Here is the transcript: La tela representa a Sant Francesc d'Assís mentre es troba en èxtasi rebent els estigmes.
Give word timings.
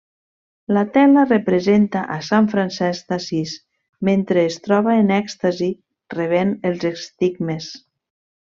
La 0.77 0.81
tela 0.93 1.25
representa 1.31 2.01
a 2.15 2.17
Sant 2.29 2.47
Francesc 2.55 3.13
d'Assís 3.13 3.53
mentre 4.11 4.47
es 4.53 4.59
troba 4.69 4.97
en 5.05 5.15
èxtasi 5.21 5.71
rebent 6.19 6.59
els 6.73 6.91
estigmes. 6.95 7.71